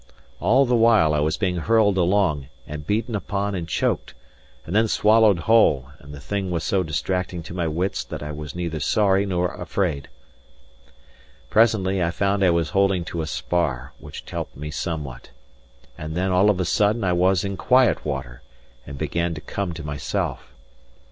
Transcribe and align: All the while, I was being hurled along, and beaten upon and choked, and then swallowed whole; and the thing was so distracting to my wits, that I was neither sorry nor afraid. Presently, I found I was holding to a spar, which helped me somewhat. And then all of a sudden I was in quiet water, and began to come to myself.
All 0.39 0.65
the 0.65 0.75
while, 0.75 1.13
I 1.13 1.19
was 1.19 1.37
being 1.37 1.57
hurled 1.57 1.95
along, 1.95 2.47
and 2.65 2.87
beaten 2.87 3.13
upon 3.15 3.53
and 3.53 3.67
choked, 3.67 4.15
and 4.65 4.75
then 4.75 4.87
swallowed 4.87 5.41
whole; 5.41 5.89
and 5.99 6.11
the 6.11 6.19
thing 6.19 6.49
was 6.49 6.63
so 6.63 6.81
distracting 6.81 7.43
to 7.43 7.53
my 7.53 7.67
wits, 7.67 8.03
that 8.05 8.23
I 8.23 8.31
was 8.31 8.55
neither 8.55 8.79
sorry 8.79 9.27
nor 9.27 9.53
afraid. 9.53 10.07
Presently, 11.51 12.01
I 12.01 12.09
found 12.09 12.43
I 12.43 12.49
was 12.49 12.71
holding 12.71 13.05
to 13.05 13.21
a 13.21 13.27
spar, 13.27 13.93
which 13.99 14.27
helped 14.27 14.57
me 14.57 14.71
somewhat. 14.71 15.29
And 15.99 16.15
then 16.17 16.31
all 16.31 16.49
of 16.49 16.59
a 16.59 16.65
sudden 16.65 17.03
I 17.03 17.13
was 17.13 17.43
in 17.45 17.55
quiet 17.55 18.03
water, 18.03 18.41
and 18.87 18.97
began 18.97 19.35
to 19.35 19.41
come 19.41 19.71
to 19.75 19.83
myself. 19.83 20.51